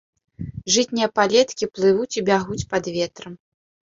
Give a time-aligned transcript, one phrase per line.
[0.75, 3.33] Жытнія палеткі плывуць і бягуць пад ветрам.